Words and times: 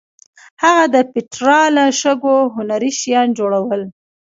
هغه 0.63 0.83
د 0.93 0.95
پېټرا 1.13 1.61
له 1.75 1.83
شګو 2.01 2.37
هنري 2.55 2.91
شیان 2.99 3.27
جوړول. 3.39 3.81